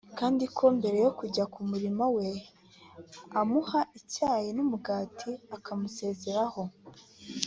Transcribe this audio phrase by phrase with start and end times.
[0.19, 2.31] kandi ko mbere yo kujya ku mirimo ye
[3.39, 6.61] amuha icyayi n’umugati akamusezeraho